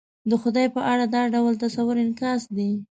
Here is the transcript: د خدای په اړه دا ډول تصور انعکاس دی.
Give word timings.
د 0.29 0.31
خدای 0.41 0.67
په 0.75 0.81
اړه 0.91 1.05
دا 1.15 1.21
ډول 1.33 1.53
تصور 1.63 1.95
انعکاس 2.03 2.41
دی. 2.57 2.71